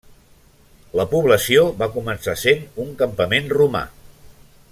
[0.99, 3.87] La població va començar sent un campament romà.